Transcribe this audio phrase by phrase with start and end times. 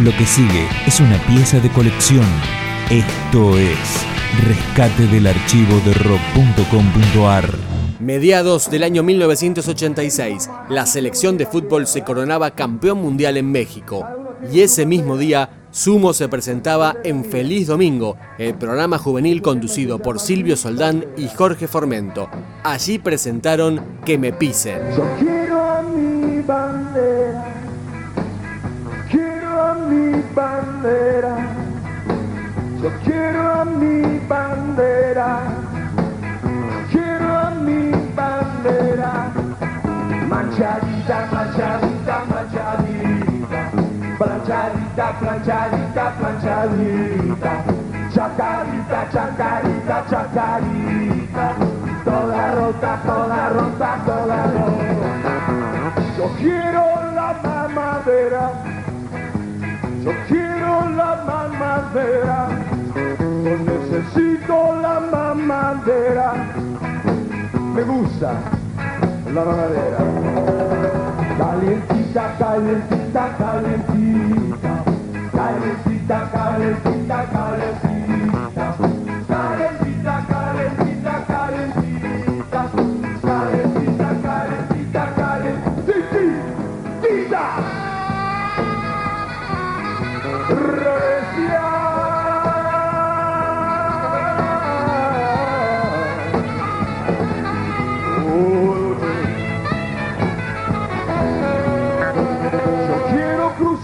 [0.00, 2.24] Lo que sigue es una pieza de colección.
[2.88, 4.06] Esto es
[4.46, 7.52] Rescate del archivo de rock.com.ar.
[7.98, 14.06] Mediados del año 1986, la selección de fútbol se coronaba campeón mundial en México.
[14.52, 20.20] Y ese mismo día, Sumo se presentaba en Feliz Domingo, el programa juvenil conducido por
[20.20, 22.30] Silvio Soldán y Jorge Formento.
[22.62, 24.78] Allí presentaron Que me pisen.
[29.88, 31.34] Mi bandera,
[32.82, 35.40] yo quiero a mi bandera,
[36.90, 39.32] quiero a mi bandera,
[40.28, 43.60] manchadita, manchadita, manchadita,
[44.18, 47.52] planchadita, planchadita, planchadita,
[48.12, 51.46] chacarita, chacarita, chacarita,
[52.04, 55.22] toda rota, toda rota, toda rota.
[56.18, 56.82] Yo quiero
[57.14, 58.67] la mamadera
[60.08, 62.48] yo quiero la mamadera,
[63.44, 66.32] yo necesito la mamadera.
[67.74, 68.32] Me gusta
[69.34, 69.98] la mamadera.
[71.36, 74.84] Calientita, calientita, calientita.
[75.32, 77.87] Calientita, calientita, calientita.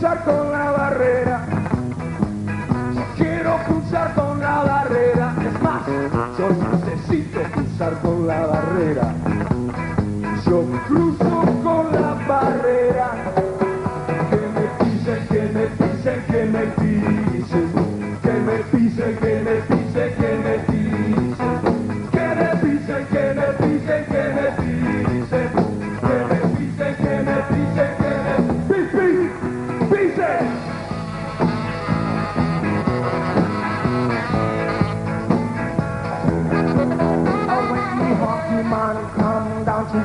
[0.05, 1.47] Con la barrera.
[3.17, 5.35] Quiero cruzar con la barrera.
[5.41, 5.87] Es más,
[6.39, 9.15] yo necesito cruzar con la barrera.
[10.45, 13.11] Yo cruzo con la barrera.
[14.29, 17.73] Que me pisen, que me pisen, que me pisen.
[18.23, 19.74] Que me pisen, que me pisen,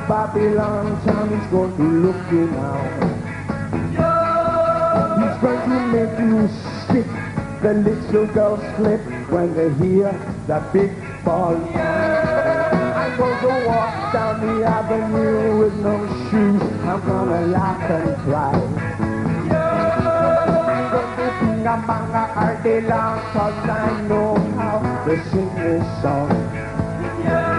[0.10, 2.82] Babylon town, he's going to look you now.
[5.20, 6.48] He's going to make you
[6.88, 7.06] sick.
[7.62, 10.12] The little girls slip when they hear
[10.48, 10.92] that big
[11.24, 11.56] ball.
[11.56, 16.62] I'm going to walk down the avenue with no shoes.
[16.88, 18.56] I'm gonna laugh and cry.
[21.86, 26.30] Banga all day long Cause I know how to sing this song
[27.24, 27.59] yeah.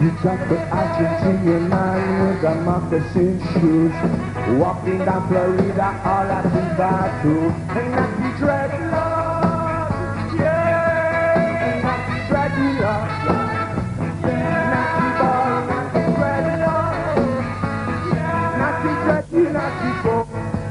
[0.00, 3.92] You talk the Argentinian man with the moccasins shoes
[4.56, 9.90] Walking down Florida all at the battle And I be dreadlock,
[10.38, 11.34] yeah.
[11.66, 13.58] And I be dreadlock, yeah.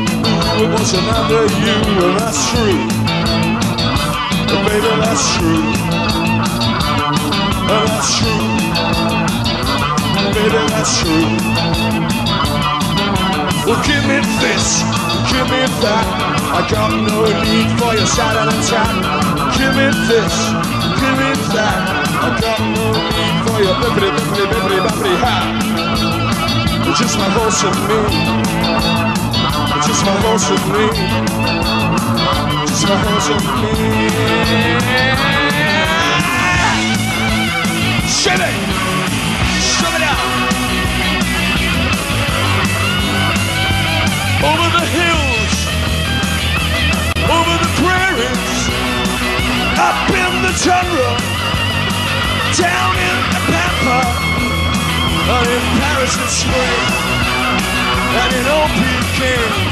[0.61, 2.77] it was another you, and that's true.
[4.53, 5.63] Oh, baby, that's true.
[7.65, 8.41] Oh, that's true.
[10.37, 11.29] Baby, that's true.
[13.65, 14.85] Well, give me this,
[15.33, 16.05] give me that.
[16.53, 18.93] I got no need for your Saturn attack.
[19.57, 20.35] Give me this,
[21.01, 21.79] give me that.
[22.21, 25.45] I got no need for your bibbity bibbity bibbity bibbity hat.
[26.87, 29.30] It's just my and me.
[29.87, 30.85] Just my and me.
[32.67, 33.71] Just my me.
[38.07, 38.55] Shit it!
[39.61, 40.41] Shove it out!
[44.41, 45.53] over the hills,
[47.29, 48.57] over the prairies,
[49.77, 51.13] up in the tundra,
[52.57, 54.01] down in the pampa,
[55.29, 56.81] and in Paris in spring,
[58.17, 59.70] and in old Peking,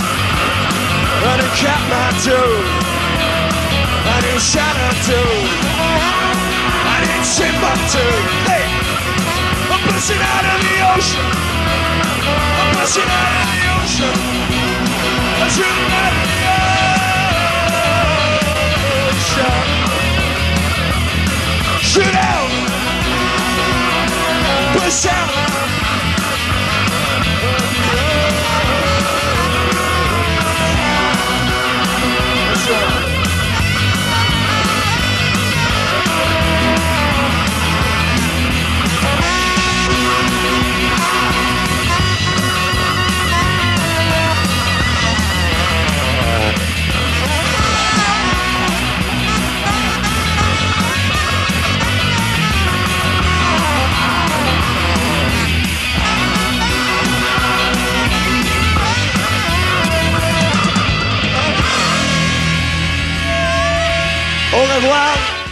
[1.20, 2.42] and in Kathmandu,
[4.14, 5.22] and in Xanadu,
[6.94, 8.06] and in Timbuktu.
[8.48, 8.66] Hey,
[9.72, 11.28] I'm pushing out of the ocean.
[12.60, 14.16] I'm pushing out of the ocean.
[15.42, 16.89] I'm shooting out of the ocean.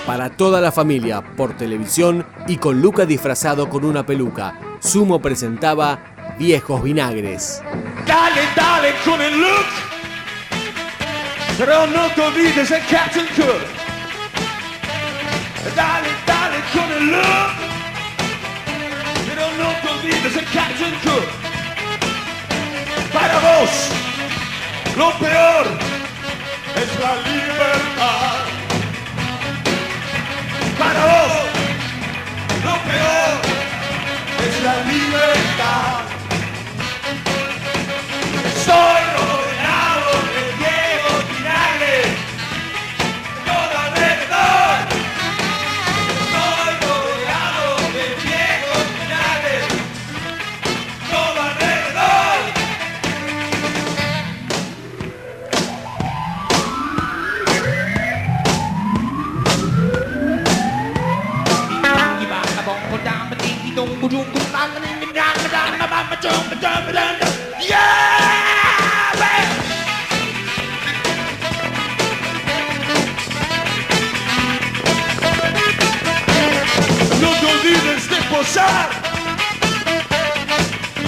[0.06, 6.00] Para toda la familia, por televisión y con Luca disfrazado con una peluca, Sumo presentaba
[6.40, 7.62] Viejos Vinagres.
[8.06, 9.66] Dale, dale con el look.
[11.58, 13.62] Pero no te olvides el Captain Cook.
[15.76, 17.52] Dale, dale con el look.
[19.28, 21.28] Pero no te olvides el Captain Cook.
[23.12, 23.90] Para vos,
[24.96, 25.68] lo peor
[26.78, 28.37] es la libertad.
[34.68, 36.17] La libertad.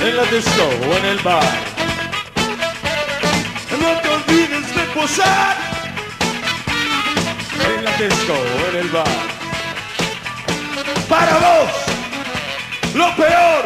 [0.02, 1.44] En la disco o en el bar.
[3.80, 5.58] No te olvides de posar
[7.78, 9.08] en la disco o en el bar.
[11.08, 11.79] Para vos,
[13.00, 13.64] lo peor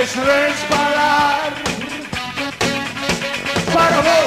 [0.00, 1.50] es resbalar.
[3.72, 4.23] Para vos,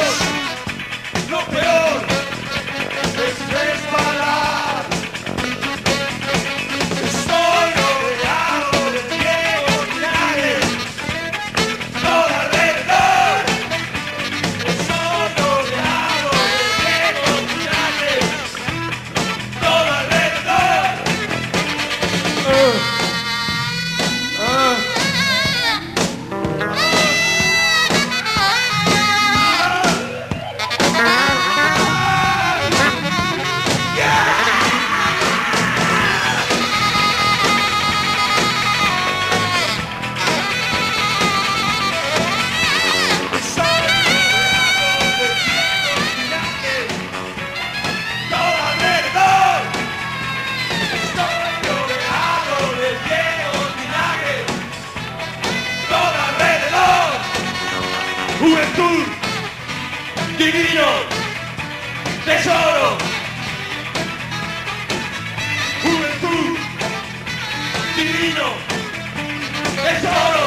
[58.39, 59.05] Juventud,
[60.37, 60.89] divino,
[62.23, 62.97] tesoro.
[65.83, 66.57] Juventud,
[67.95, 68.47] divino,
[69.83, 70.46] tesoro.